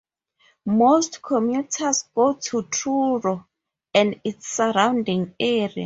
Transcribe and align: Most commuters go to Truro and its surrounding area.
Most 0.65 1.21
commuters 1.21 2.05
go 2.15 2.33
to 2.33 2.63
Truro 2.63 3.47
and 3.93 4.19
its 4.23 4.47
surrounding 4.47 5.35
area. 5.39 5.69